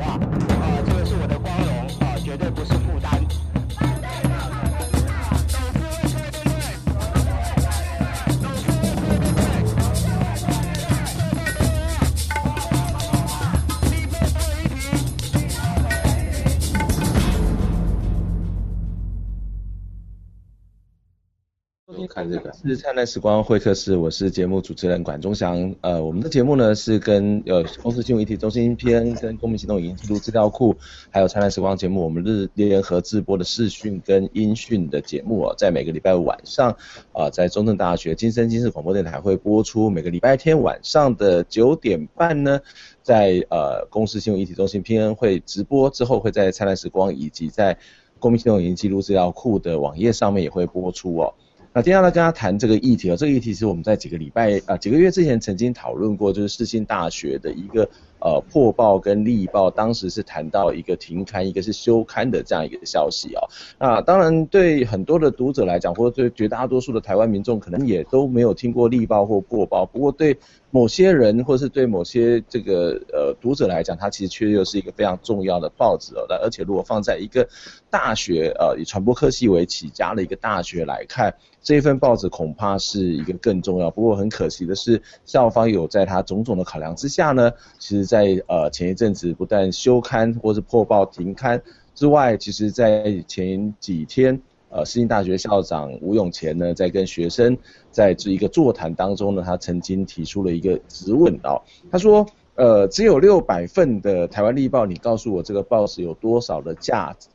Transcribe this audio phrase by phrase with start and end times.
[0.00, 0.18] 啊，
[0.86, 1.68] 这个是我的光荣
[2.00, 3.19] 啊，绝对不是负担。
[22.68, 25.74] 是灿烂时光会客室，我是节目主持人管中祥。
[25.80, 30.76] 呃，我们的节目呢是跟呃公司新闻议题中心 PN、跟公民行动影音记录资料库，
[31.08, 36.70] 还有灿烂时光节目，我们日联合直播的视讯跟音讯的节目哦，在每个礼拜五晚上
[37.14, 39.88] 啊、在中正大学金声金视广播电台会播出。
[39.88, 42.60] 每个礼拜天晚上的九点半呢，
[43.02, 47.78] 在呃公司新闻议题中心 PN 会直播之后，会在灿烂时光以及在
[48.18, 51.32] 公民行动影音记录资料库的网页上面也会播出哦。
[51.72, 57.88] 那接下来跟大家谈这个议题哦，这个议题是我们在几个礼拜啊、几个月之前曾经讨论过，就是世新大学的一个
[58.20, 63.40] 呃破报跟立报，当时是谈到一个停刊，一个是休刊的这样一个消息哦。
[63.78, 69.84] 那当然对很多的读者来讲，或者对绝大多数的台湾民众，可能也都没有听过立报或破报。
[69.86, 70.36] 不过对
[70.70, 76.24] 某些人，或是对某些这个呃读者来讲，它其实确实又是一个非常重要的报纸哦。
[76.28, 77.48] 那而且如果放在一个
[77.90, 81.34] 大学呃以传播科系为起家的一个大学来看。
[81.62, 91.62] 这一份报纸恐怕是一个更重要，不过很可惜的是，校方有在他种种的考量之下呢，其实在呃前一阵子不但休刊或是破报停刊
[91.94, 97.56] 之外，其实在前几天，呃，世新大学校长吴永前呢，在跟学生
[97.92, 102.26] 在这一个座谈当中呢，他曾经提出了一个质问哦，他说，
[102.56, 107.28] 呃，只有六百份的台湾立报，你告诉我这个报纸有多少的价值？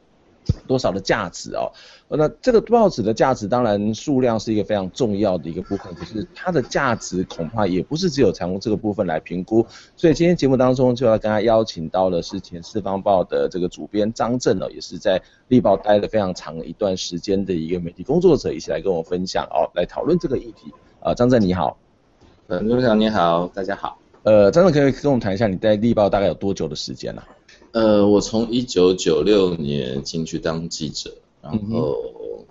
[0.68, 1.72] 多少的价值哦？
[2.08, 9.66] 那这个报纸的价值当然数量是一个非常重要的一个部分，可是它的价值恐怕也不是只有从这个部分来评估。
[9.96, 20.72] 所以今天节目当中就要跟他邀请到的是前四方报的这个主编张震哦，也是在力报待了非常长一段时间的一个媒体工作者，一起来跟我分享哦，来讨论这个议题。
[21.00, 21.78] 啊，张震你好。
[22.48, 23.98] 呃，陆长你好，大家好。
[24.24, 27.24] 呃，张震可以跟我们谈一下你在力报大概有多久的时间了？
[27.76, 31.98] 呃，我从一九九六年进去当记者，然后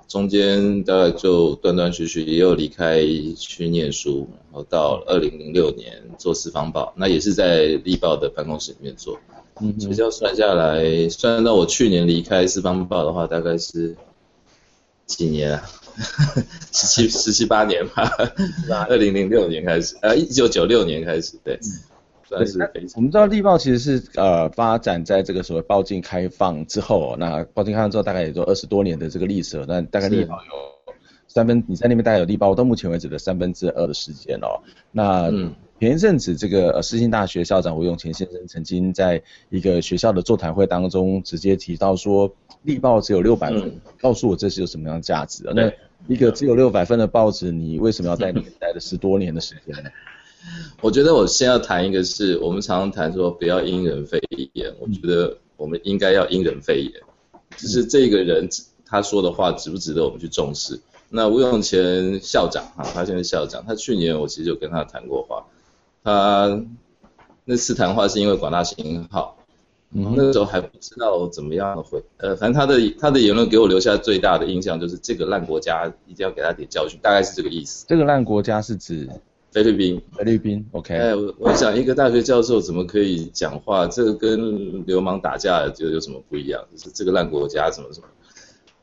[0.06, 3.00] 中间大概就断断续续也有离开
[3.34, 9.18] 去念书，然后到二零零六年做四方报，那也是在力报的办公室里面做。
[9.62, 13.96] 嗯，比较算下来，算到我去年离开四方报的话，大概是
[15.06, 15.70] 几年啊？
[16.70, 18.10] 十七十七八年吧，
[18.90, 21.58] 二零零六年开始，呃，一九九六年开始，对。
[22.38, 30.52] 对，我们知道力报其实是呃发展在这个所谓报禁开放之后，那报禁开放之后大概也就二十多年的这个历史了，那大概力报有
[31.26, 34.62] 三分，你在那边大概有力报到目前为止的三分之二的时间哦。
[34.92, 35.30] 那
[35.80, 45.44] 前一阵子这个呃世新大学校长吴永前先生曾经在一个学校的座谈会当中直接提到说，力报只有六百分，嗯，告诉我这是有什么样的价值？
[45.54, 45.70] 那
[46.06, 49.90] 一个只有六百分的报纸，你为什么要在那边待了十多年的时间呢？
[50.80, 54.20] 我觉得我先要谈一个是，我们常常谈说不要因人废
[54.52, 56.92] 言，我觉得我们应该要因人废言，
[57.56, 58.48] 就是这个人
[58.84, 60.78] 他说的话值不值得我们去重视。
[61.08, 65.46] 那吴永前校长哈，他现在校长，他去年我其实有跟他谈过话，
[66.02, 66.62] 他
[67.44, 69.36] 那次谈话是因为广大行号，
[69.90, 77.86] 那个时候还不知道怎么样回，呃，反正他的他的言论给我留下最大的印象就是这个烂国家一定要给他点教训，大概是这个意思。
[77.88, 79.08] 这个烂国家是指？
[79.54, 80.92] 菲律宾，菲律宾，OK。
[80.92, 83.86] 哎，我我想一个大学教授怎么可以讲话？
[83.86, 86.60] 这个跟流氓打架就有什么不一样？
[86.72, 88.06] 就是这个烂国家什么什么。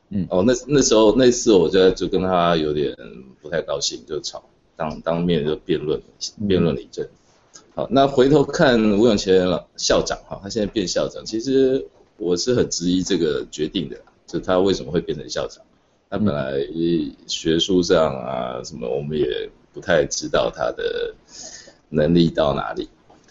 [0.08, 2.96] 嗯，哦，那那时候那次我就就跟他有点
[3.42, 4.42] 不太高兴，就吵，
[4.74, 6.00] 当当面就辩论
[6.48, 7.06] 辩论了一阵。
[7.74, 9.46] 好，那回头看吴永前
[9.76, 11.86] 校长哈，他现在变校长，其实
[12.16, 15.62] 我是很质疑这个决定的，就他为什么会变成校长？
[16.08, 16.66] 他本来
[17.26, 21.14] 学术上啊什么，我们也不太知道他的
[21.88, 22.88] 能力到哪里。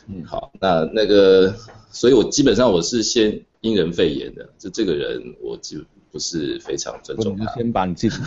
[0.07, 1.53] 嗯，好，那那个，
[1.91, 5.77] 所以我基本上我是先因人废言的，就这个人我就
[6.11, 7.45] 不是非常尊重他。
[7.53, 8.17] 先把你自己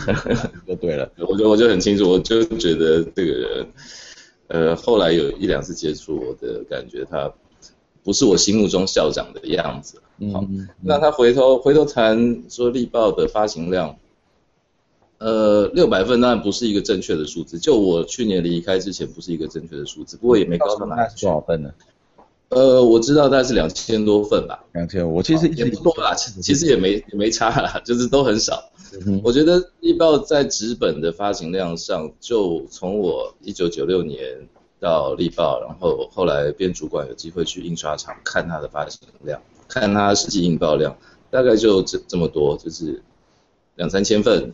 [0.65, 3.67] 就对了， 我就我就很清楚，我就觉得这个人。
[4.47, 7.33] 呃，后来有一两次接触，我的感觉他
[8.03, 9.99] 不是我心目中校长的样子。
[10.31, 13.97] 好，嗯嗯、那他回头回头谈说力报的发行量，
[15.17, 17.57] 呃，六百份当然不是一个正确的数字。
[17.57, 21.25] 就我去年离开之前，不是一个正确的数字，不过也没高到哪里去。
[21.25, 21.71] 多少份呢？
[22.49, 24.63] 呃，我知道大概是两千多份吧。
[24.73, 28.69] 两千，我其实也不多啦，其实也没也没差啦，就是都很少。
[29.05, 34.47] 嗯、我觉得力报在纸本的发行量上，就从我一九九六年
[34.79, 40.95] 到力报，然后后来编主管，有机会去印刷厂看它的发行量，看它实际印报量，
[41.31, 43.01] 大概就这这么多，就是
[43.75, 44.53] 两三千份，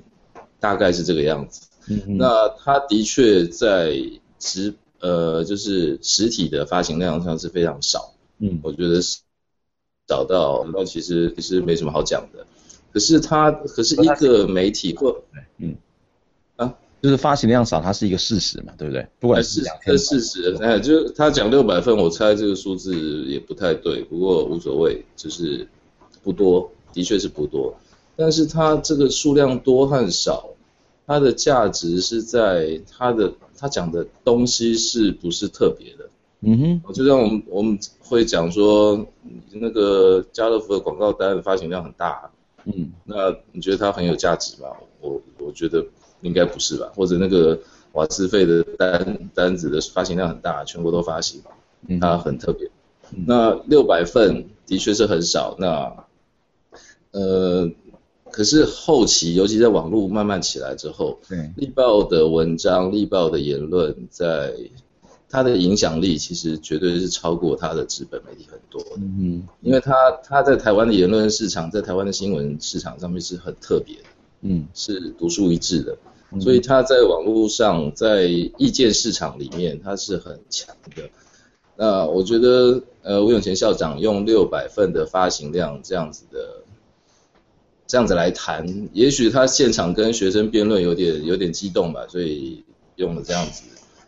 [0.62, 1.68] 大概是这个样子。
[1.88, 3.98] 嗯、那它的确在
[4.40, 8.13] 实呃就是实体的发行量上是非常少。
[8.38, 9.19] 嗯，我觉得是
[10.08, 12.46] 找到那其实其实没什么好讲的。
[12.94, 15.24] 可是他，可是一个媒体或
[15.58, 15.75] 嗯
[16.58, 19.08] 啊，就是发行量少，它是一个事实嘛，对不对？
[19.19, 22.94] 不管是两是事实，哎，就是他讲六百份，我猜这个数字
[23.25, 25.68] 也不太对，不过无所谓，就是
[26.22, 27.74] 不多，的确是不多。
[28.16, 30.50] 但是它这个数量多和少，
[31.08, 36.10] 它的价值是在它的，它讲的东西是不是特别的？
[36.42, 39.06] 嗯哼，就像我们我们会讲说，
[39.52, 42.31] 那个家乐福的广告单的发行量很大。
[42.66, 44.69] 嗯，那你觉得它很有价值吗？
[45.00, 45.86] 我我觉得
[46.22, 46.92] 应该不是吧。
[46.96, 47.60] 或者那个
[47.94, 51.42] 瓦斯费的单单子的发行量很大，全国都发行，
[52.00, 52.68] 它很特别。
[53.12, 55.56] 嗯、那六百份的确是很少。
[55.60, 56.06] 那
[57.12, 57.69] 呃，
[58.31, 64.54] 可是后期，尤其在网络慢慢起来之后，对，力报的文章、力报的言论在。
[65.33, 74.10] 它的影响力其实绝对是超过它的纸本媒体很多的，嗯，因为它它在台湾的言论市场，在台湾的新闻市场上面是很特别的，
[74.42, 75.98] 嗯，是独树一帜的，
[76.42, 81.10] 所以它在网络上，在意见市场里面它是很强的。
[81.77, 86.61] 那我觉得，呃，吴永前校长用六百份的发行量这样子的，
[87.91, 92.63] 这样子来谈，也许他现场跟学生辩论有点有点激动吧，所以
[92.95, 93.63] 用了这样子。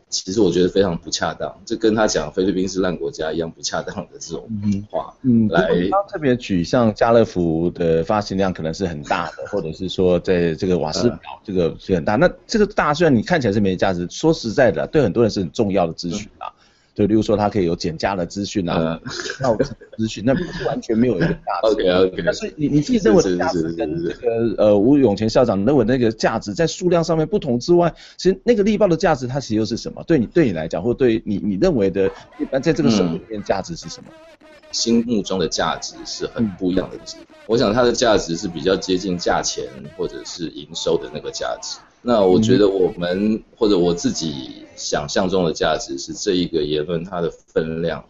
[0.07, 4.47] 其实我觉得非常不恰当，这跟他讲菲律宾是烂国家一样不恰当的这种
[4.89, 5.13] 话。
[5.24, 12.15] 嗯，来，他特别举像家乐福的发行量可能是很大的， 或者是说在这个瓦斯表这个是很大。
[12.15, 16.47] 那这个大虽然你看起来是没价值，说实在的，对很多人是很重要的资讯啊。
[16.94, 19.00] 就例如说，它可以有减价的资讯啊，
[19.42, 19.57] 那我
[19.98, 21.72] 资讯那不是完全没有一个价值。
[21.72, 22.22] OK OK。
[22.24, 30.04] 但是你你自己认为的价值跟这个呃吴永前校长认为那个价值在数量上面不同之外，其实那个力报的价值它其实又是什么？
[30.06, 34.10] 对你对你来讲，或对你你认为的一般在这个社会里面价值是什么？
[34.10, 34.38] 嗯、
[34.72, 37.18] 心目中的价值是很不一样的值。
[37.19, 39.66] 嗯、我想它的价值是比较接近价钱
[39.98, 41.80] 或者是营收的那个价值。
[42.06, 48.04] 那我觉得我们、嗯、或者我自己想象中的价值是这一个言论它的分量，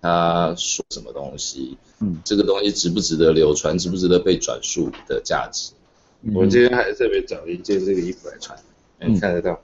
[0.00, 5.72] 它说什么东西，嗯，这个东西值不值得流传，值不值得被转述的价值。
[6.22, 8.56] 嗯、我今天还特别找了一件这个衣服来穿，
[9.00, 9.60] 嗯、你看得到？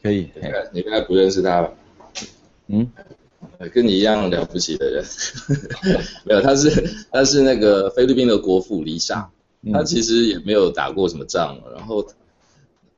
[0.00, 1.72] 可以，你看你应该不认识他吧？
[2.68, 2.88] 嗯，
[3.74, 5.04] 跟你一样了不起的人，
[6.24, 6.70] 没有，他是
[7.10, 9.28] 他是那个菲律宾的国父黎莎，
[9.62, 12.06] 嗯、他其实也没有打过什么仗，然后。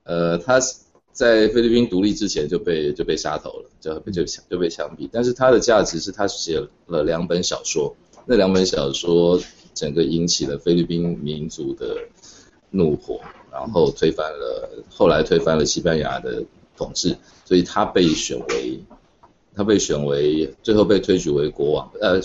[0.08, 0.58] 呃，他
[1.12, 5.06] 在菲律宾独立之前就被就被杀头了，就就就被枪毙。
[5.12, 9.38] 但是他的价值是他写了两本小说，那两本小说
[9.74, 11.94] 整个引起了菲律宾民族的
[12.70, 13.20] 怒火，
[13.52, 16.42] 然后推翻了，后来推翻了西班牙的
[16.74, 18.80] 统治，所以他被选为
[19.54, 22.18] 他被选为最后被推举为国王，呃，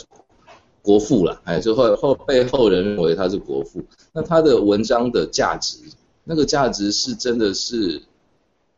[0.82, 3.84] 国父了，哎，就后后被后人认为他是国父。
[4.14, 5.80] 那他的文章的价值。
[6.24, 8.02] 那个价值是真的是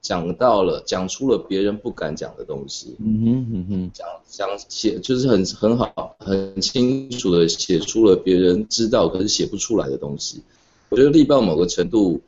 [0.02, 2.96] 讲到了，讲出了别人不敢讲的东西。
[3.00, 10.42] 嗯哼嗯哼，讲讲写就是很很好，很清楚的写出了别人知道可是写不出来的东西。
[10.90, 12.22] 我觉得力报某个程度，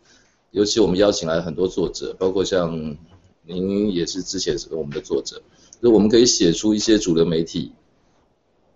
[0.52, 2.98] 尤其我们邀请来很多作者，包括像
[3.46, 5.42] 您也是之前是我们的作者，
[5.82, 7.72] 就我们可以写出一些主流媒体，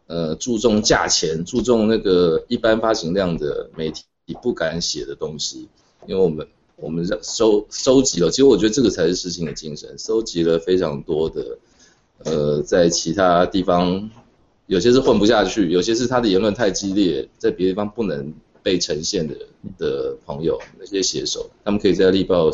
[0.08, 4.04] 呃，注重价钱、注重那个一般发行量的媒体
[4.42, 5.68] 不敢写的东西。
[6.08, 11.58] 因为我们我们收收集了，其实我觉得这个才是事情的精神，收集了非常多的，
[12.24, 14.10] 呃，在其他地方
[14.66, 19.36] 有些是混不下去，有些是他的言论太激烈，在别的地方不能被呈现的
[19.78, 22.52] 的朋友，那些写手，他们可以在立报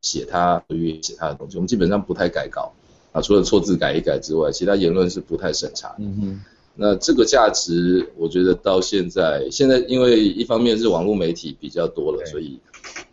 [0.00, 0.62] 写他
[1.02, 2.72] 写他的东西，我们基本上不太改稿
[3.12, 5.96] 啊，除了错字改一改之外，其他言论是不太审查。
[5.98, 6.40] 嗯哼。
[6.76, 12.58] 那这个价值，我觉得到现在，现在因为一方面是网络媒体比较多了，所以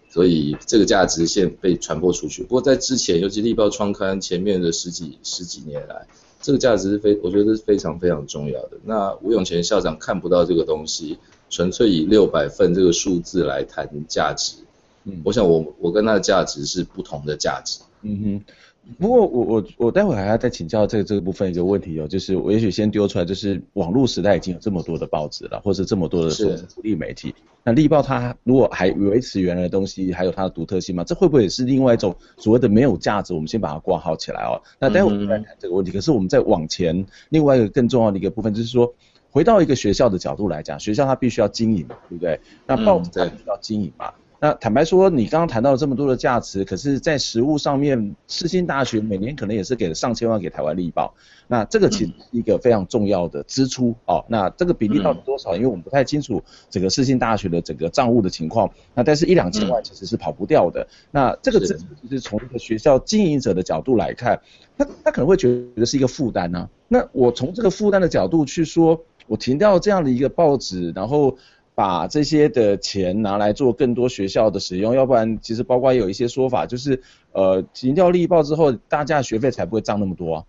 [0.10, 2.42] 所以这个价值现被传播出去。
[2.42, 6.08] 不过在之前，尤其立报创刊前面的十几十几年来，
[6.42, 8.72] 这个价值是非我觉得是非常非常重要的。
[8.84, 11.20] 那吴永前校长看不到这个东西，
[11.52, 14.56] 纯粹以六百份这个数字来谈价值，
[15.04, 18.54] 嗯，我想我我跟他的价值是不同的价值，嗯哼。
[19.00, 27.34] 不过我我我待会还要再请教这个这个部分一个问题哦，就是我也许先丢出来，就是网络时代已经有这么多的报纸了，或者这么多的独立媒体，
[27.64, 31.04] 那立报它如果还维持原来的东西，还有它的独特性吗？
[31.04, 33.34] 这会不会也是另外一种所谓的没有价值？
[33.34, 34.60] 我们先把它挂号起来哦。
[34.80, 35.92] 那待会我们再谈这个问题。
[35.92, 38.94] 可是我们再往前，另外一个更重要的一个部分就是说，
[39.30, 42.40] 回到一个学校的角度来讲，学校它必须要经营，对不对？
[42.66, 44.12] 那报纸它必须要经营嘛？
[44.44, 51.14] 那坦白说，你刚刚谈到了这么多的价值，可是，在实物上面，世新大学每年可能也是给了上千万给台湾立报，
[51.48, 54.26] 那这个其实是一个非常重要的支出哦。
[54.28, 55.56] 那这个比例到底多少？
[55.56, 58.68] 因为我们不太清楚整个世新大学的整个账务的情况。
[58.96, 60.88] 那但是一两千万其实是跑不掉的。
[61.12, 64.42] 那这个支出其实从一个学校经营者的角度来看，
[64.76, 66.68] 他他可能会觉得是一个负担呢。
[66.88, 71.38] 那我从这个负担的角度去说，我停掉这样的一个报纸，然后。
[71.74, 77.02] 把这些的钱拿来做更多学校的使用，要不然其实包括有一些说法，就是
[77.32, 80.44] 呃停掉立报之后，大家的学费才不会涨那么多啊。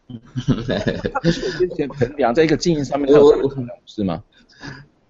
[1.12, 3.08] 他不是有些钱衡量在一个经营上面，
[3.86, 4.22] 是吗？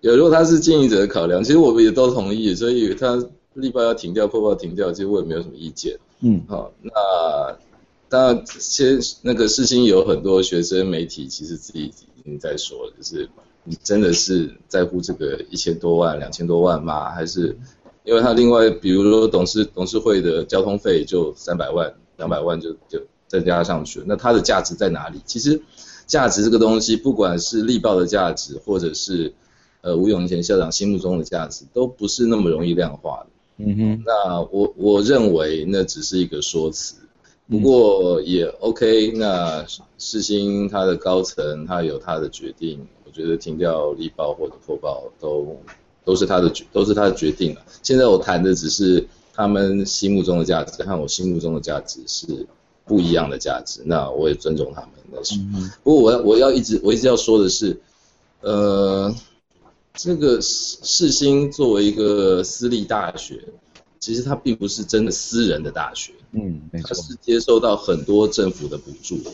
[0.03, 3.17] 有，如果他是经营者的考量，其实我们也都同意，所以他
[3.55, 5.99] 立报要停掉，破报停掉，其实我也没有什么意见。
[6.21, 6.93] 嗯，好，那
[8.09, 11.93] 当然，先那个世新有很多学生媒体，其实自己已
[12.23, 13.29] 经在说了，就是。
[13.65, 17.11] 你真的是在乎这个一千多万、两千多万吗？
[17.11, 17.57] 还是
[18.05, 25.21] 因为他另外，比如说董事董事会的交通费就三百万、两百万就就再加上去，那它的价值在哪里？
[25.25, 25.63] 其实
[26.07, 29.33] 价值这个东西，不管是力报的价值，或者是
[29.81, 33.65] 呃吴永贤校长心目中的价值，都不是那么容易量化的。
[33.65, 34.03] 嗯哼。
[34.05, 36.97] 那我我认为那只是一个说辞，
[37.49, 39.13] 不过也 OK。
[39.13, 39.65] 那
[39.99, 42.85] 世新他的高层他有他的决定。
[43.13, 45.55] 我觉得停掉立报或者破报都
[46.03, 47.63] 都是他的决都是他的决定了。
[47.83, 52.47] 现在我谈的只是他们心目中的价值和我心目中的价值是
[52.87, 54.91] 不一样的价值，那我也尊重他们。
[55.15, 55.39] 但是，
[55.83, 57.79] 不过我要我要一直我一直要说的是，
[58.41, 59.15] 呃，
[59.93, 63.45] 这个世新作为一个私立大学，
[64.01, 69.31] 其实它并不是真的私人的大学，嗯，它是接受到很多政府的补助的。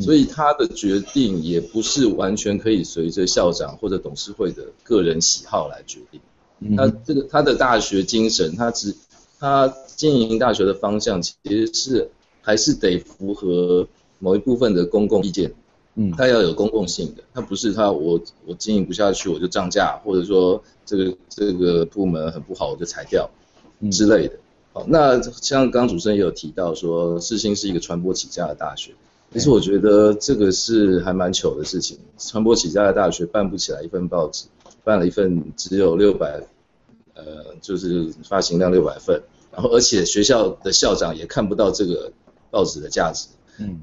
[0.00, 6.20] 所以他的决定也不是完全可以随着校长或者董事会的个人喜好来决定。
[6.76, 8.94] 他这个他的大学精神，他只
[9.40, 13.88] 他经营大学的方向其实是还是得符合
[14.20, 15.52] 某一部分的公共意见。
[15.96, 23.28] 嗯，他要有公共性的，他不是他我我经营不下去我就涨价，或者说这个这个部门很不好我就裁掉
[23.90, 24.34] 之类的。
[24.72, 28.92] 好，那像刚刚主持人也有提到说，世新是一个传播起家的大学。
[29.32, 31.98] 其实我觉得这个是还蛮糗的事情。
[32.18, 34.46] 传播起家的大学办不起来一份报纸，
[34.82, 36.42] 办了一份只有六百，
[37.14, 39.22] 呃，就是发行量六百份，
[39.52, 42.12] 然后而且学校的校长也看不到这个
[42.50, 43.28] 报纸的价值。
[43.58, 43.82] 嗯，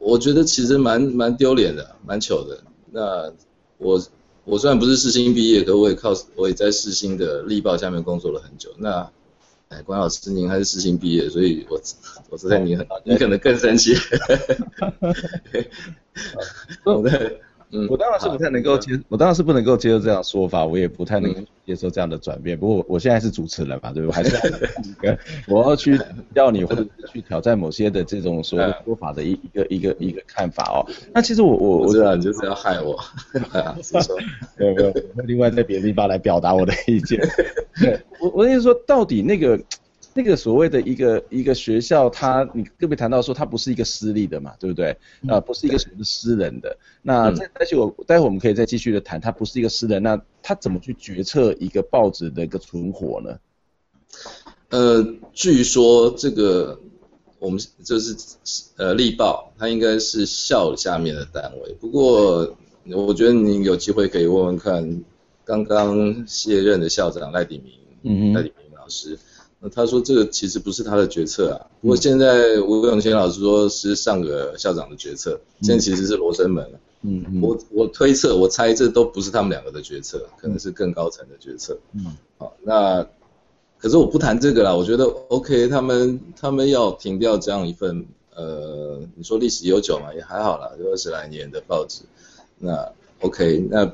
[0.00, 2.58] 我觉得其实蛮蛮丢脸的，蛮糗的。
[2.90, 3.32] 那
[3.78, 4.02] 我
[4.44, 8.70] 我虽然不是世新毕业，可我也靠我也在世新的力报下面工作了很久。
[8.78, 9.08] 那
[9.72, 11.80] 哎，关老师，您还是世新毕业，所以我
[12.28, 13.94] 我知道你很，你可能更生气。
[16.84, 17.32] 我在，
[17.70, 22.58] 嗯，我当然是不太能够接，我当然是不能够接受这样说法，我也不太能接受这样的转变。
[22.58, 24.14] 不过我现在是主持人嘛，对不对？
[24.14, 24.36] 还是
[25.48, 25.98] 我要去
[26.34, 30.84] 要你，或者去挑战某些的这种所谓的说法的一一个一个一个看法哦。
[31.14, 33.02] 那其实我我我知道你就是要害我，
[33.82, 34.18] 是说
[34.58, 34.92] 没有没有，
[35.24, 37.26] 另外在别的地方来表达我的意见。
[38.22, 39.60] 我我跟你说，到底那个
[40.14, 44.96] 那个所谓的一个一个学校，它你特别谈到说它不是一个私立的嘛，对不对？
[45.26, 46.76] 啊，不是一个什么私人的。
[47.02, 53.36] 那再而且我待会我们可以再继续的谈，它不是一个私人，那它怎么去决策一个报纸的一个存活呢？
[54.68, 56.78] 呃，据说这个
[57.40, 58.16] 我们就是
[58.76, 61.74] 呃立报，它应该是校下面的单位。
[61.80, 65.02] 不过我觉得你有机会可以问问看。
[65.44, 69.18] 刚刚卸任的校长赖鼎铭，赖鼎铭老师，
[69.60, 71.70] 那他说这个其实不是他的决策啊。
[71.80, 76.80] 不过现在吴永贤老师说是上个校长的决策，现在其实是罗生门了。
[77.02, 77.40] 嗯嗯。
[77.40, 81.78] 我我推测，我猜这都不是他们两个的决策，可能是更高层的决策。
[81.92, 82.16] 嗯。
[82.38, 83.06] 好，那
[83.78, 84.74] 可是我不谈这个啦。
[84.74, 88.04] 我觉得 OK，他们他们要停掉这样一份
[88.34, 92.02] 呃，你说历史悠久嘛，也还好啦，就二十来年的报纸。
[92.58, 92.90] 那
[93.20, 93.92] OK，那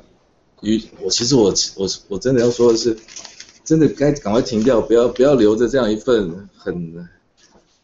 [0.63, 2.97] 于我其实我我我真的要说的是。
[3.69, 7.07] 真的该赶快停掉，不要不要留着这样一份很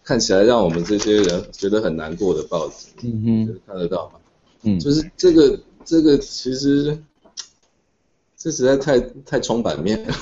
[0.03, 2.87] 看起来让我们这些人觉得很难过的报纸。
[3.03, 4.15] 嗯哼，看得到吗？
[4.63, 6.99] 嗯，就是这个这个其实
[8.39, 10.15] 这实在太太冲版面了，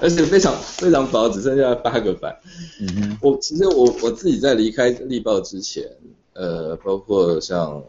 [0.00, 2.34] 而且非常非常薄，只剩下八个版。
[2.80, 5.84] 嗯哼，我其实我我自己在离开《力报》之前，
[6.32, 7.84] 呃，包括像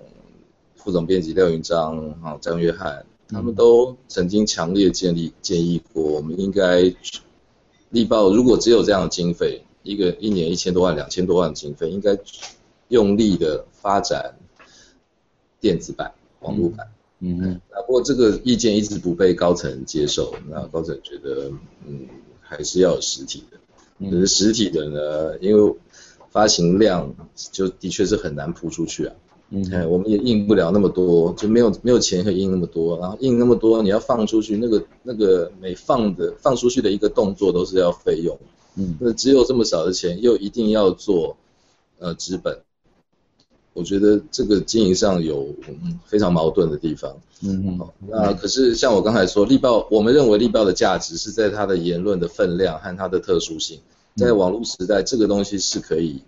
[0.75, 3.05] 副总编辑廖云章啊、张约翰。
[3.31, 6.93] 他们都曾经强烈建立建议过，我们应该
[7.89, 12.17] 力报如果只有这样的经费，一个一年一千多万、两千多万的经费，应该
[12.89, 14.35] 用力的发展
[15.59, 16.87] 电子版、网络版。
[17.19, 17.61] 嗯嗯。
[17.71, 21.51] 那不过这个意见一直不被高层接受，那高层觉得，
[21.85, 22.07] 嗯，
[22.41, 23.57] 还是要有实体的。
[24.09, 25.75] 可是实体的呢，因为
[26.31, 27.13] 发行量
[27.51, 29.15] 就的确是很难铺出去啊。
[29.53, 38.39] 嗯，哎，我们也印不了那么多，就没有没有钱可以印那么多，然后印那么多，你要放出去，那个那个每放的放出去的一个动作都是要费用，
[38.75, 41.35] 嗯，那只有这么少的钱，又一定要做
[41.99, 42.61] 呃资本，
[43.73, 45.49] 我觉得这个经营上有
[46.05, 53.81] 非常矛盾的地方，嗯嗯，好，那可是像我刚才说，力报，我们认为力报的价值是在它的言论的分量和它的特殊性，
[54.15, 56.21] 在网络时代，这个东西是可以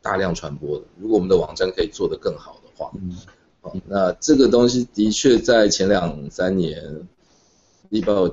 [0.00, 2.56] 大量传播的，如果我们的网站可以做得更好。
[2.94, 3.16] 嗯，
[3.60, 7.06] 好，那这个东西的确在前两三年，
[7.88, 8.30] 力宝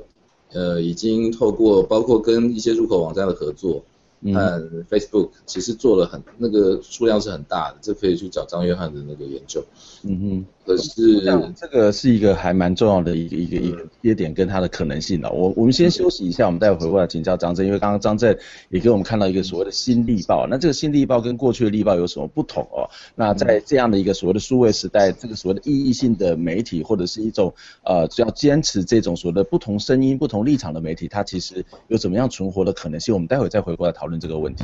[0.53, 3.83] 呃已经透过包括跟一些入口网站的合作。
[4.33, 9.63] 和 Facebook 其实做了很那个数量是很大的，这可以去找张约翰的那个研究。
[10.03, 11.21] 嗯哼，可是
[11.55, 15.31] 这个是一个还蛮重要的一个一个一个节点跟它的可能性的。
[15.31, 18.35] 我我们先休息一下，我们待会回过来请教张正，因为刚刚张正
[18.69, 20.47] 也给我们看到一个所谓的新力报。
[20.47, 22.89] 那这个新力报跟过去的力报有什么不同哦？
[23.15, 27.53] 那在这样的一个所谓的数位时代，这个所谓的意义性的媒体或者是一种
[27.83, 33.13] 呃只要坚持这种所谓的不同声音、不同立场的媒体，它其实有怎么样存活的可能性？
[33.13, 34.06] 我们待会再回过来讨论。
[34.07, 34.63] 讨论这个问题。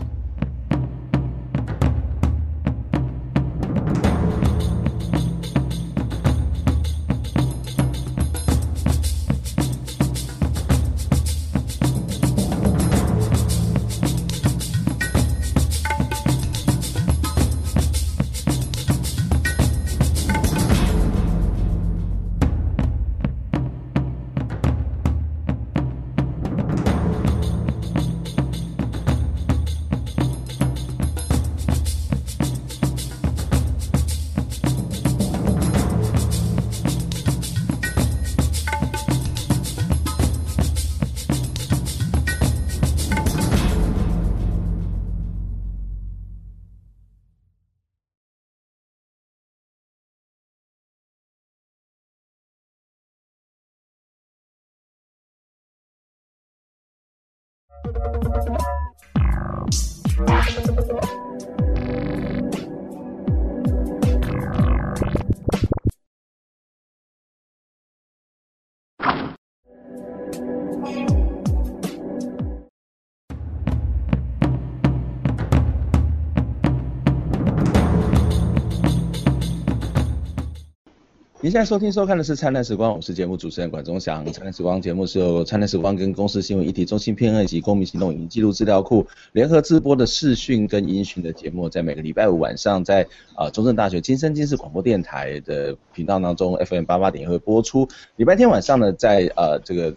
[81.43, 84.25] 您现在收听收看的是《灿烂时光》，我是节目主持人管中祥。
[84.31, 97.89] 《灿烂时光》节目是由《灿烂时光》跟公司新闻一体中心偏 N 以及公民行动影音记录资料库联合直播的视讯跟音讯的节目，在每个礼拜五晚上在啊、中正大学金声金视广播电台的频道当中 FM 八八点会播出。
[98.15, 99.93] 礼拜天晚上呢，在呃这个。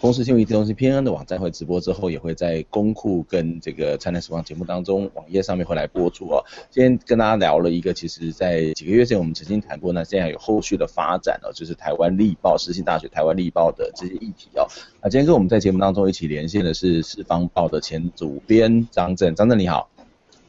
[0.00, 6.44] 公司新闻议题中心偏恩的网站会直播之后，也会在公库跟这个灿烂时光节目当中网页上面会来播出哦。
[6.70, 14.64] 今天跟大家聊了一个，其实在几个月前我们曾经谈过，那现在有后续的发展哦，就是台湾立报、世新大学台湾立报的这些议题哦。
[15.02, 19.90] 那今天跟我们在节目当中一起连线的是四方报的前主编张震，张震你好。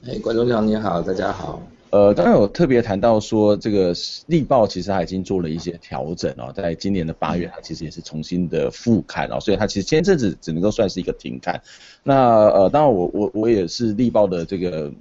[0.06, 1.60] 哎，观众朋友你好，大家好。
[1.92, 3.94] 呃，刚刚有特别谈到说，这个
[4.28, 11.60] 力报其实它已经做了一些调整哦，在今年的八月，它其实也是重新的复刊哦，所以它其实前阵子只能够算是一个停刊。
[12.04, 14.92] 那呃，当然我我我也是力报的这个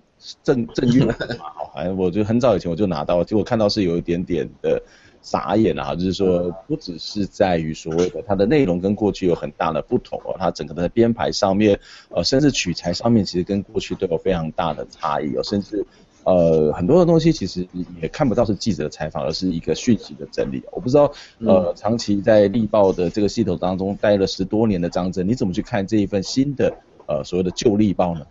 [0.43, 4.83] 正正阅嘛，好，反正我就很早以前我就拿到，结果看到是有一点点的
[5.21, 15.85] 傻眼啊，就是说不只是在于所谓的它的内容跟过去有很大的不同哦，它整个的编排上面，呃，甚至取材上面其实跟过去都有非常大的差异哦，甚至
[16.25, 17.67] 呃很多的东西其实
[18.03, 20.63] 也看不到是记者的采访，而是一个讯息的整理。
[20.73, 26.73] 我不知道呃长期在立报的这个系统当中待了十多年的张真，你怎么去看这一份新的
[27.07, 28.27] 呃所谓的旧立报呢？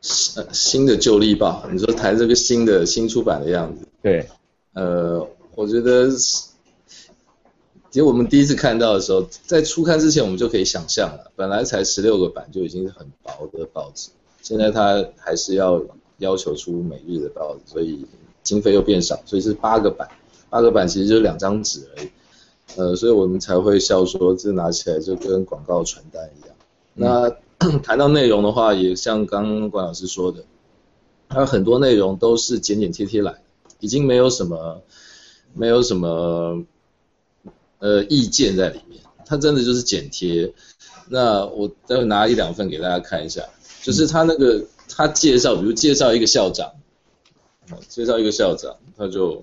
[0.00, 4.26] 新新的旧立报，你说谈这个新的新出版的样子，对，
[4.72, 5.26] 呃。
[5.56, 6.40] 我觉得，其
[7.92, 11.30] 实我们第一次看到的时候，在初刊之前，我们就可以想象了。
[11.36, 14.10] 本来才十六个版就已经是很薄的报纸，
[14.42, 15.80] 现在它还是要
[16.18, 18.06] 要求出每日的报纸，所以
[18.42, 20.08] 经费又变少，所以是八个版。
[20.50, 22.08] 八个版其实就是两张纸而已，
[22.76, 26.56] 呃，所以我们才会笑说，这拿起来就跟广告传单一样。
[26.94, 30.44] 那、嗯、 谈到内容的话，也像刚刚管老师说的，
[31.28, 33.42] 还有很多内容都是剪剪贴贴来，
[33.80, 34.82] 已经没有什么。
[35.56, 36.64] 没有什么
[37.78, 40.52] 呃意见在里面，他真的就是剪贴。
[41.08, 43.40] 那我待会拿一两份给大家看一下，
[43.80, 46.72] 就是他那个他介绍，比如介绍一个校长，
[47.88, 49.42] 介绍一个校长，他就，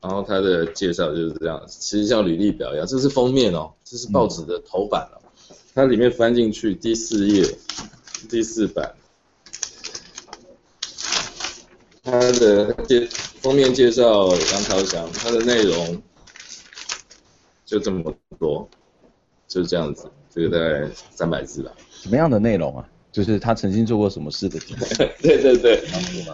[0.00, 5.20] 然后他的介绍就是这样，其实像履历表一样，这是封面哦，这是报纸的头版哦，
[5.74, 7.44] 它里面翻进去第四页，
[8.28, 8.94] 第四版。
[12.02, 13.08] 他的介
[13.40, 16.02] 封面介绍杨朝祥，他的内容
[17.64, 18.68] 就这么多，
[19.48, 21.72] 就这样子，这个大概三百字吧。
[22.04, 22.86] 什么样的内容啊？
[23.10, 24.60] 就是他曾经做过什么事的？
[25.22, 25.82] 对对对，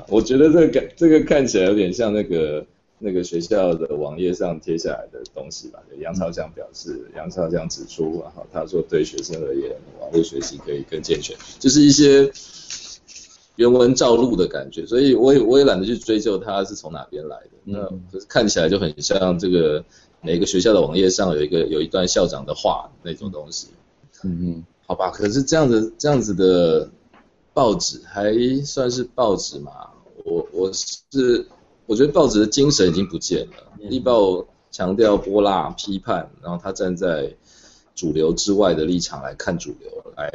[0.08, 2.66] 我觉得这个这个看起来有点像那个
[2.98, 5.78] 那个学校的网页上贴下来的东西吧。
[6.00, 12.28] 杨朝祥表示，杨朝祥指出，然后他说对学生而言，网络学习可以更健全，就是一些。
[13.56, 17.50] 原文照录的感觉，所以我也我也懒得去追究他是从哪边来的。
[17.64, 17.78] 那
[18.10, 19.84] 就是看起来就很像这个
[20.22, 23.68] 每个学校的网页上有一个有一段校长的话那种东西。
[24.24, 26.90] 嗯嗯，好吧，可是这样子这样子的
[27.54, 29.70] 报纸还算是报纸嘛？
[30.24, 31.46] 我我是
[31.86, 33.88] 我觉得报纸的精神已经不见了。
[33.88, 37.36] 立报强调波浪批判，然后他站在
[37.94, 40.28] 主流之外的立场来看主流，来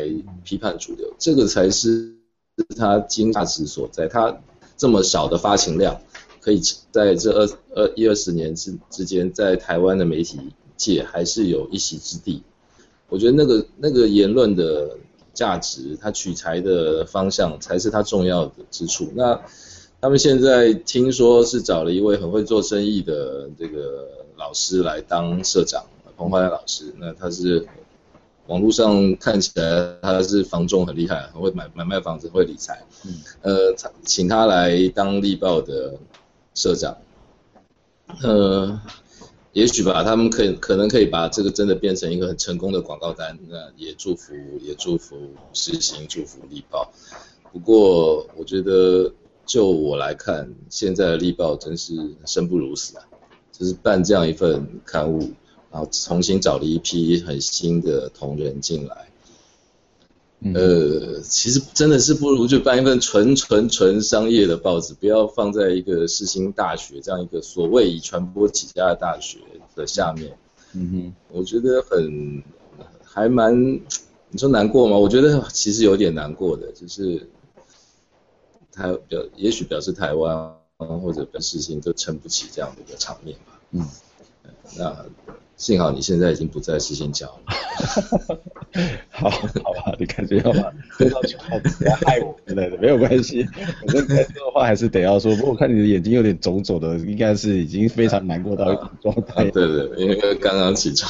[0.46, 2.16] 批判主流，这个才是。
[2.58, 4.38] 是它经价值所在，他
[4.78, 6.00] 这么少的发行量，
[6.40, 10.40] 可以在这二二一二十年之之间，在台湾的媒体
[10.78, 12.44] 界还是有一席之地。
[13.10, 14.98] 我觉得那个那个言论的
[15.34, 19.12] 价值，它取材的方向才是它重要的之处。
[19.16, 19.40] 那
[20.02, 25.84] 他们现在听说是找了一位很会做生意的这个老师来当社长，
[26.18, 27.68] 彭淮南老师，那他是。
[28.48, 32.86] 网络上看起来他是房仲很厉害，很会买买卖房子，会理财。
[33.04, 35.96] 嗯，呃，请他来当力报的
[36.54, 36.96] 社长。
[38.22, 38.80] 呃，
[39.56, 43.40] 也许吧，他们可以可能可以把这个真的变成一个很成功的广告单。
[43.48, 45.16] 那也祝福也祝福
[45.54, 46.92] 世新，祝福力报。
[47.54, 49.14] 不过我觉得
[49.46, 51.94] 就我来看，现在的力报真是
[52.26, 53.06] 生不如死啊！
[53.54, 55.32] 就是办这样一份刊物。
[55.72, 59.10] 然后重新找了一批很新的同仁进来，
[60.54, 69.40] 呃，其实真的是不如就办一份纯纯纯商业的报纸，不要放在一个世新大学这样一个所谓以传播起家的大学
[69.76, 70.38] 的下面。
[70.74, 72.44] 嗯哼，我觉得很
[73.04, 73.56] 还蛮，
[74.30, 74.96] 你说难过吗？
[74.96, 77.28] 我觉得其实有点难过的，就是
[78.72, 83.60] 台表也许表示台湾或者本世新都撑不起这样的一个场面吧。
[83.72, 83.88] 嗯，
[84.78, 85.06] 那。
[85.58, 88.40] 幸好你现在已经不在世新教了。
[89.10, 93.42] 好，好吧，你感觉要把推到九号不要害我之类的，没有关系。
[93.44, 95.34] 反正该说的话还是得要说。
[95.38, 98.66] 不过我看你的眼睛有点肿肿的，应该是已经非常难过到
[99.02, 99.46] 状态。
[99.52, 101.10] 对对，因为刚刚起床。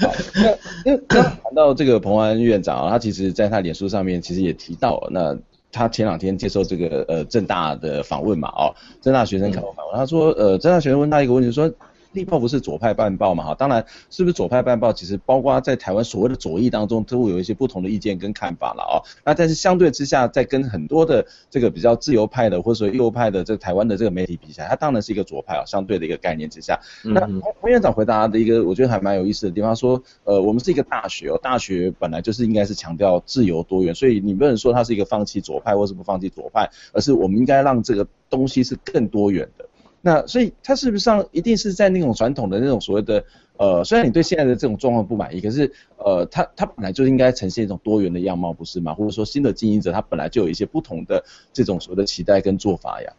[0.00, 5.38] 好，那因为刚谈到这个彭安院长啊，他其实在他脸书上面其实也提到了，那
[5.70, 11.72] 他前两天接受这个呃政大的访问嘛，哦，政大学生考访问，他说呃政大学生问他一个问题说。
[12.12, 13.44] 立报不是左派办报嘛？
[13.44, 19.04] 哈，当然是不是左派办报，其实包括在台湾所谓的左翼当中，都会有一些不同的意见跟看法了哦。
[19.24, 25.64] 那但是相对之下，在跟很多的这个比较自由派的或者说右派的这个台湾的这个媒体比起来，它当然是一个左派啊。
[25.66, 39.68] 相对的一个概念之下，那洪院长回答的一个我觉得还蛮有意思的地方，说呃，我们是一个大学哦，大学本来就是应该是强调自由多元，所以你不能说它是一个放弃左派或是不放弃左派，而是我们应该让这个东西是更多元的。
[40.06, 43.24] 那所以他是不是上一定是在那种传统的那种所谓的
[43.56, 48.94] 呃，虽然你对现在的这种状况不满意，可是呃，他他本来就应该呈现一种多元的样貌，不是吗？
[48.94, 53.12] 或者说新的经营者他本来就有一些不同的这种所谓的期待跟做法呀？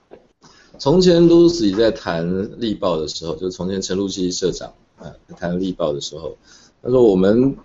[0.77, 2.25] 从前 Lucy 在谈
[2.57, 6.37] 《力报》的时候，就从前陈露西社长啊谈《力报》的时候，
[6.81, 7.57] 他说我们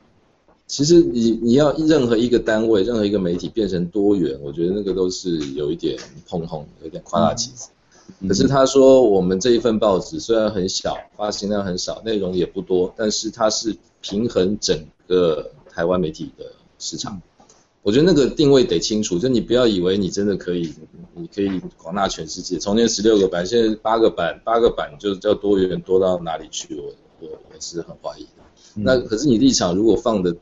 [0.67, 7.71] 其实你你要任何一个单位、任何一个媒体变成多元，我觉得那个都是有一点碰碰，有点夸大其词。
[8.29, 17.21] 可是他说我们这一份报纸虽然很小，发行量很少，内容也不多，但是它是平衡整个台湾媒体的市场。
[17.83, 20.73] 我觉得那个定位得清楚，就你不要以为你真的可以，
[21.15, 22.57] 你可以广纳全世界。
[22.57, 26.77] 从前十六个版，现在八个版，八个版就叫多元多到哪里去？
[26.77, 28.27] 我我我是很怀疑
[28.75, 30.37] 那可是你立场如果放的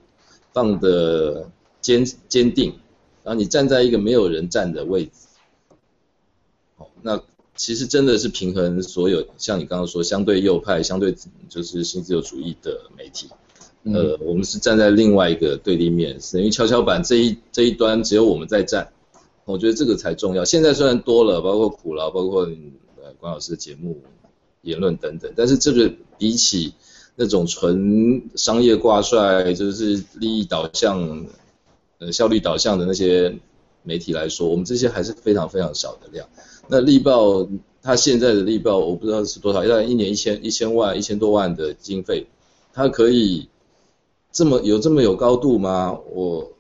[0.53, 1.49] 放的
[1.81, 2.75] 坚坚定，
[3.25, 5.13] 然后你站在一个没有人站的位置，
[6.77, 7.21] 好，那
[7.61, 11.15] 其实真的是平衡所有，像你刚刚说相对右派、相对
[11.51, 13.29] 就是新自由主义的媒体。
[13.83, 18.91] 呃，我们是站在另外一个对立面，等于跷跷板这一这一端只有我们在站，
[19.45, 20.43] 我觉得这个才重要。
[20.43, 22.45] 现在虽然多了，包括苦劳，包括
[22.97, 24.01] 呃关老师的节目、
[24.63, 26.73] 言论等等，但是这个比起
[27.15, 31.27] 那种纯商业挂帅，就是利益导向、
[31.99, 33.39] 呃效率导向的那些
[33.83, 36.27] 媒体来说，我们这些还是非常非常少的量。
[36.71, 37.49] 那力报
[37.83, 42.27] 它现在的力报，我不知道是多少，要一年一千一千万、一千多万的经费，
[42.73, 43.49] 它可以。
[44.33, 45.99] 这么有这么有高度吗？
[46.13, 46.53] 我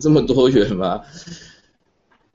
[0.00, 1.00] 这么多元吗？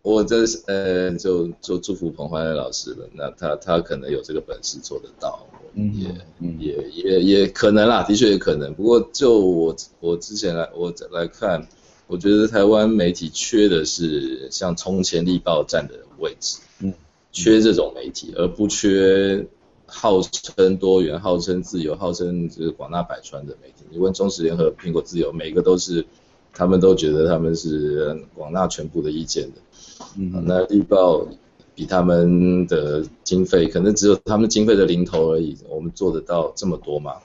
[0.04, 3.10] 我这呃就就祝福彭淮南老师了。
[3.14, 6.08] 那他他可能有这个本事做得到，嗯，也
[6.40, 8.74] 嗯也也也可能啦，的确也可能。
[8.74, 11.68] 不过就我我之前来我来看，
[12.12, 16.94] 我觉得台湾媒体缺的是像从前力报站的位置，嗯，
[17.32, 19.48] 缺这种媒体，而不缺。
[19.94, 26.06] 号称多元、号称自由、号称就是广纳百川的媒体，你问中时联合、苹果自由，每个都是，
[26.54, 30.06] 他们都觉得他们是广纳全部的意见的。
[30.16, 31.28] 嗯，那力报
[31.76, 35.58] 比他们的经费，可能只有他们经费的零头而已。
[35.68, 37.16] 我们做得到这么多吗？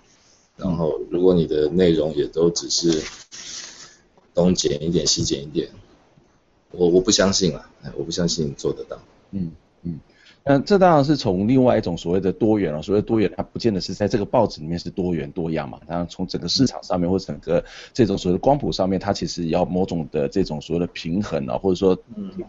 [0.56, 3.00] 然后，如果你的内容也都只是
[4.36, 5.70] 东减一点、西减一点，
[6.70, 9.00] 我我不相信啊，我不相信做得到。
[9.30, 9.52] 嗯。
[10.48, 15.80] 那这当然是从另外一种所谓的多元了，所谓多元，它不见得是在这个报纸里面是多元多样嘛。
[15.88, 21.96] 当然从整个市场上面或者整个这种所谓的光谱上面，它其实要某种的这种所谓的平衡啊，或者说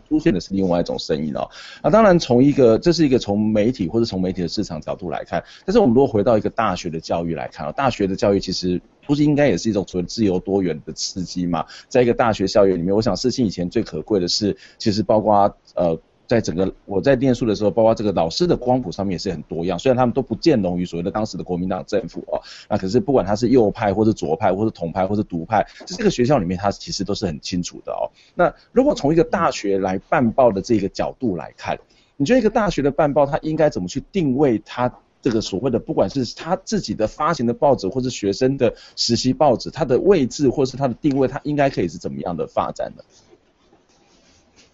[0.08, 1.48] 出现的是另外一种声音啊。
[1.82, 11.66] 那当然从一个这是一个从媒体或者从媒体的市场角度来看，但是我们如果回到一个大学的教育来看啊，大学的教育其实不是应该也是一种所谓自由多元的刺激嘛？
[11.90, 16.00] 在一个大学校园里面，我想事情以前最可贵的是，其实包括呃。
[16.28, 28.12] 在整个我在念书的时候，包括这个老师的光谱上面也是很多样，虽然他们都不见容于所谓的当时的国民党政府哦，那可是不管他是右派或者左派或者统派或者独派，在这个学校里面他其实都是很清楚的哦。
[28.36, 31.80] 那如果从一个大学来办报的这个角度来看，
[32.18, 43.04] 你觉得一个大学的办报他应该怎么去定位他这个所谓的不管是他自己的发行的报纸或是学生的实习报纸，它的位置或是它的定位，它应该可以是怎么样的发展呢？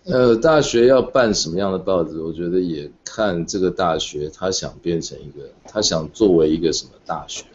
[0.06, 2.20] 呃，大学要办什么样的报纸？
[2.20, 7.46] 我觉得也看这个大学他想变成一个，他想作为一个什么大学。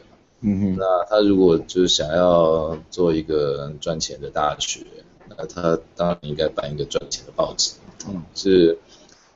[0.40, 0.76] 嗯哼。
[0.78, 4.80] 那他如果就是想要做一个赚钱的大学，
[5.28, 7.72] 那他当然应该办一个赚钱的报纸。
[8.08, 8.22] 嗯。
[8.34, 8.78] 是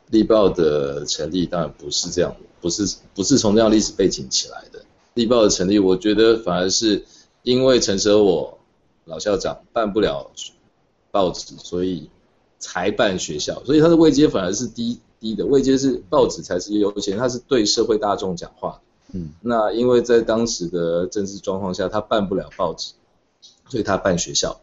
[0.09, 4.83] 立报的成立当然不是这样，不是不是从这样历史背景起来的。
[5.12, 7.05] 立报的成立，我觉得反而是
[7.42, 8.59] 因为陈舍我
[9.05, 10.31] 老校长办不了
[11.11, 12.09] 报纸，所以。
[12.62, 18.81] 才办学校，所以他的位阶反而是低低的，位阶是报纸才是优先，他是对社会大众讲话。
[19.12, 22.92] 嗯，那因为在当时的政治状况下，他办不了报纸，
[23.68, 24.61] 所以他办学校，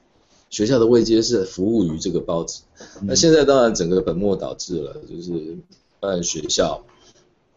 [0.50, 2.62] 学校的位阶是服务于这个报纸。
[3.02, 5.58] 嗯、那现在当然整个本末倒置了，就是
[6.00, 6.82] 办学校，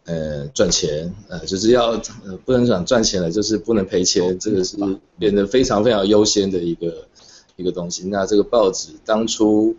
[0.03, 1.91] 呃，赚钱，呃，就是要、
[2.25, 4.75] 呃、不能讲赚钱了，就是不能赔钱，这个是
[5.17, 7.07] 变得非常非常优先的一个
[7.55, 8.03] 一个东西。
[8.03, 9.77] 那这个报纸当初。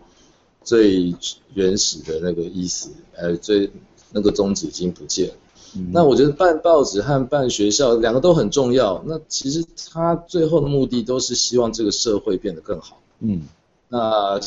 [0.65, 1.15] 最
[1.53, 3.71] 原始的那个意思，呃，最
[4.11, 5.33] 那个宗旨已经不见了。
[5.77, 9.03] 嗯、那我觉得办报纸和办学校两个都很重要。
[9.05, 12.99] 那其实他最后的目的都是希望这个社会变得更好。
[13.19, 13.43] 嗯。
[13.89, 14.41] 那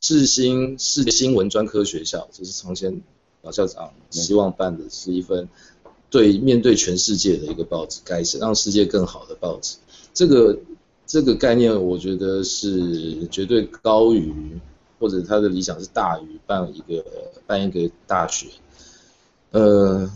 [0.00, 3.02] 世新世界新闻专科学校，就是从前
[3.42, 5.48] 老校长希望办的是一份
[6.08, 9.76] 对面对全世界的一个报纸，该是让世界更好的报纸。
[10.14, 10.58] 这个
[11.06, 14.32] 这个概念，我觉得是绝对高于。
[15.04, 17.04] 或者他的理想是大于办一个
[17.46, 18.46] 办一个大学，
[19.50, 20.10] 呃，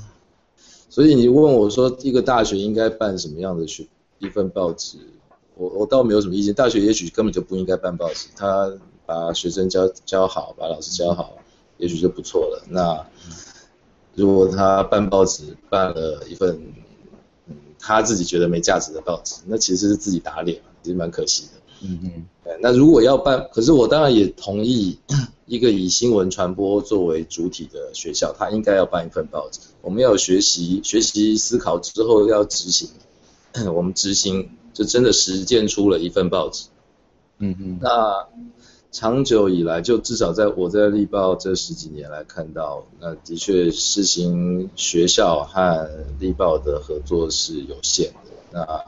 [0.88, 3.86] 所以你问我说一个大学应该办什么样的学
[4.18, 4.96] 一份报纸，
[5.56, 6.54] 我我倒没有什么意见。
[6.54, 8.72] 大学也许根本就不应该办报纸，他
[9.04, 11.36] 把学生教教好，把老师教好，
[11.76, 12.64] 也许就不错了。
[12.70, 13.06] 那
[14.14, 16.58] 如果他办报纸办了一份，
[17.46, 21.57] 嗯，他自己觉得没价值的报纸，那其实是自己打脸，其实蛮可惜的。
[21.82, 22.58] 嗯嗯。
[22.60, 24.98] 那如果要办，可是我当然也同意，
[25.46, 29.60] 一个以新闻传播作为主体的学校，它应该要办一份报纸。
[29.80, 32.88] 我们要学习学习思考之后要执行，
[33.74, 36.68] 我们执行就真的实践出了一份报纸。
[37.38, 37.78] 嗯嗯。
[37.80, 38.26] 那。
[38.90, 48.30] 长久以来，就至少在我在立报这十几年来看到，那的确实行学校和立报的合作是有限的。
[48.50, 48.84] 那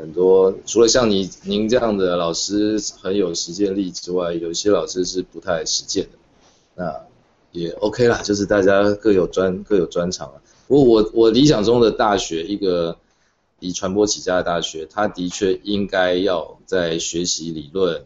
[0.00, 6.18] 很多除了像你您这样的老师很有实践力之外，有些老师是不太实践的。
[6.74, 7.06] 那
[7.52, 10.42] 也 OK 啦，就是大家各有专各有专长啊。
[10.66, 12.96] 不过我我理想中的大学，一个
[13.60, 18.04] 以传播起家的大学，它的确应该要在学习理论。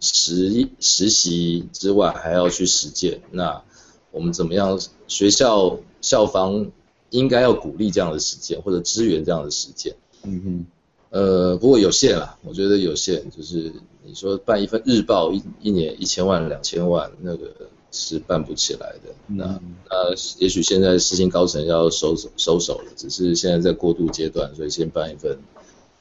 [0.00, 3.62] 实实习之外还要去实践，那
[4.10, 4.78] 我们怎么样？
[5.08, 6.70] 学校校方
[7.08, 9.96] 应该要鼓励这样的实践，或者支援这样的实践。
[10.22, 10.66] 嗯哼，
[11.14, 13.72] 呃，不过有限啦，我觉得有限，就是
[14.02, 17.52] 你说办一份日报一一年一千万两千万，那个
[17.92, 19.14] 是办不起来的。
[19.28, 25.38] 那、那呃，也许现在世新高层要收手收手了，只是现在在过渡阶段，所以先办一份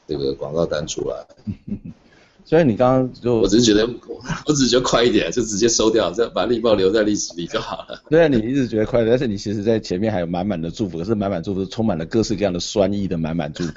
[0.08, 1.23] 这个广告单出来。
[1.67, 1.78] 嗯
[2.45, 3.88] 所以你刚刚就，我只是觉得，
[4.45, 8.04] 我只是觉得快一点，就直接收掉，再把力报留在历史里就好了。
[8.10, 13.71] 对啊，你一直觉得快，但是你其实在前面还有满满的祝福，可是满满祝福充满了各式各样的酸意的满满祝福。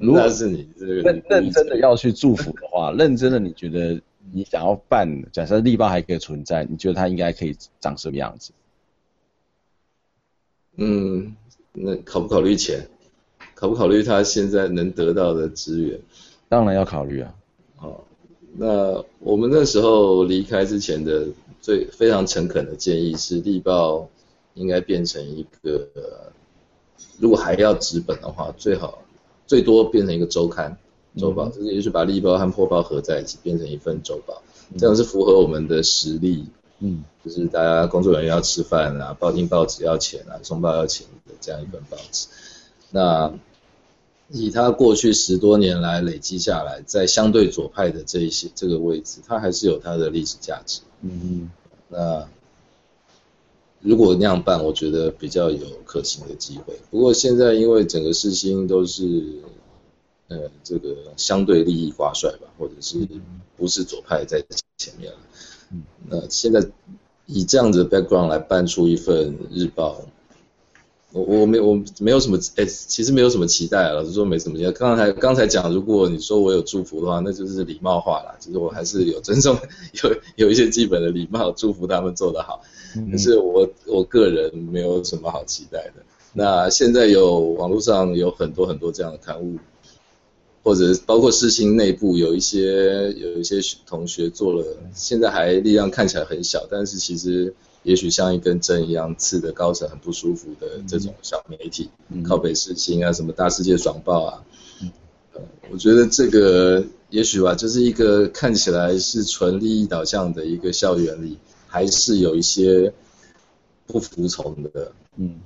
[0.00, 4.00] 如果是你认认真的要去祝福的话， 认真的你觉得
[4.32, 8.52] 你想要办，假设力报还可以存在，你觉得它应该可以长什么样子？
[10.76, 11.36] 嗯，
[11.72, 12.88] 那考不考虑钱？
[13.54, 16.00] 考不考虑他现在能得到的资源？
[16.48, 17.34] 当然要考虑啊。
[17.80, 18.00] 哦，
[18.56, 21.26] 那我们那时候离开之前的
[21.60, 24.08] 最非常诚恳的建议是，力报
[24.54, 25.86] 应该变成一个，
[27.18, 29.02] 如果还要纸本的话，最好
[29.50, 30.78] 最多变成一个周刊
[31.16, 34.40] 周报，就是也许把力报和破报合在一起，变成一份周报，
[34.78, 36.46] 这样是符合我们的实力，
[36.78, 42.28] 嗯，就是大家工作人员要吃饭啊，报订报纸要钱啊，送报要钱的这样一份报纸，
[42.92, 43.32] 那。
[44.32, 50.82] 以他过去十多年来累积下来，在相对左派的这一些这个位置，他还是有他的历史价值。
[51.02, 51.50] 嗯嗯。
[51.88, 52.28] 那
[53.80, 56.78] 如果那样办，我觉得比较有可行的机会。
[56.90, 59.22] 不过现在因为整个事情都是
[60.28, 63.08] 呃这个相对利益挂帅吧，或者是
[63.56, 64.44] 不是左派在
[64.76, 65.18] 前面了。
[65.72, 65.82] 嗯。
[66.08, 66.66] 那现在
[67.26, 70.02] 以这样子的 background 来办出一份日报。
[71.12, 74.70] 我我没我没有什么哎，其实没有什么期待啊，老实说没什么期待。
[74.70, 78.36] 刚才刚才讲，如果你说我有祝福的话，那就是礼貌化啦。
[78.38, 79.56] 其实我还是有尊重，
[80.04, 82.62] 有有一些基本的礼貌，祝福他们做得好。
[83.10, 86.02] 可是我我个人没有什么好期待的。
[86.32, 89.58] 那现在有网络上有很多很多这样的刊物，
[90.62, 97.52] 或者包括世新内部有一些有一些同学做了，现在还力量看起来很小，但是其实。
[97.82, 104.44] 也许像一根针一样刺的高层很不舒服的这种小媒体，嗯、靠北世新啊，什么大世界爽报啊，
[104.82, 104.90] 嗯。
[105.32, 105.40] 呃，
[105.70, 112.92] 我觉得这个也许吧，就是一个看起来是纯利益导向的一个校园里，还是有一些
[113.86, 115.40] 不服从的，嗯，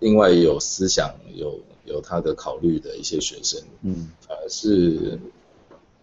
[0.00, 5.18] 另外有思想有有他的考虑的一些学生，嗯，反而是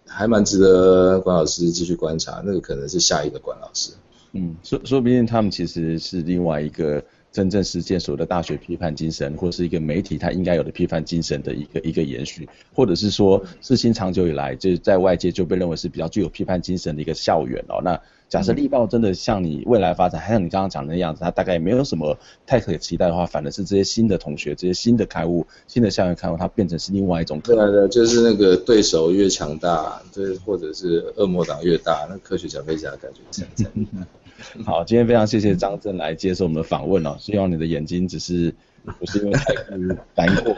[0.07, 3.91] 还蛮值得管老师继续观察，那个可能是下一个管老师。
[4.35, 17.81] 嗯，说说不定他们其实是另外一个真正实践所谓的大学批判精神，或是一个媒体它应该有的批判精神的一个一个延续，或者是说世新长久以来就是在外界就被认为是比较具有批判精神的一个校园哦。
[17.81, 27.71] 那假设力报真的像你未来发展，还像你刚刚讲的那样子，它大概也没有什么太可期待的话，反而是这些新的同学、这些新的刊物、新的校园刊物，它变成是另外一种可能。
[27.71, 33.69] 对的，就是那个对手越强大，对，或者是恶魔党越大，那科学小飞侠感觉才才。
[34.65, 38.53] 好，今天非常谢谢张震来接受我们的访问哦，希望你的眼睛只是
[38.99, 40.55] 不是因为太 难过，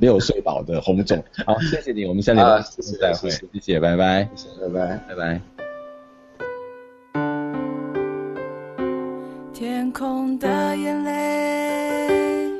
[0.00, 1.22] 没有睡饱的红肿。
[1.46, 2.62] 好，谢谢你，我们下礼拜
[3.00, 4.28] 再会，谢谢，拜拜，
[4.60, 5.40] 拜拜，拜拜。
[9.52, 12.50] 天空的眼泪，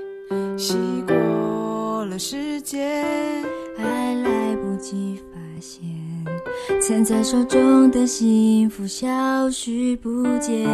[0.57, 0.77] 洗
[1.07, 3.03] 过了时间，
[3.77, 5.96] 还来不及发现。
[6.89, 10.65] 现在手中的幸福消失不见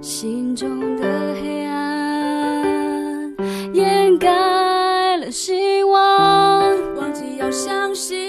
[0.00, 3.36] 心中的黑暗
[3.74, 8.19] 掩盖了希望忘记要相信